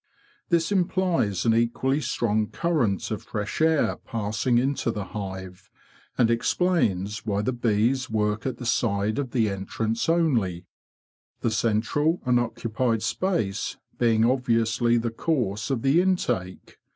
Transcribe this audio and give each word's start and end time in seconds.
This 0.49 0.71
implies 0.71 1.45
an 1.45 1.53
equally 1.53 2.01
strong 2.01 2.47
current 2.47 3.11
of 3.11 3.21
fresh 3.21 3.61
air 3.61 3.97
passing 3.97 4.57
into 4.57 4.89
the 4.89 5.03
hive, 5.13 5.69
and 6.17 6.31
explains 6.31 7.23
why 7.23 7.43
the 7.43 7.53
bees 7.53 8.09
work 8.09 8.47
at 8.47 8.57
the 8.57 8.65
side 8.65 9.19
of 9.19 9.29
the 9.29 9.47
entrance 9.47 10.09
only, 10.09 10.65
the 11.41 11.51
central, 11.51 12.19
THE 12.25 12.31
MIND 12.31 12.39
IN 12.39 12.43
THE 12.55 12.61
HIVE 12.71 12.79
143 12.79 12.89
unoccupied 12.89 13.03
space 13.03 13.77
being 13.99 14.25
obviously 14.25 14.97
the 14.97 15.11
course 15.11 15.69
of 15.69 15.83
the 15.83 16.01
intake. 16.01 16.79